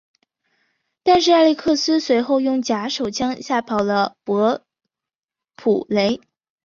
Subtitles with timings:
[1.03, 4.65] 但是艾力克斯随后用假手枪吓跑了伯
[5.55, 6.19] 普雷。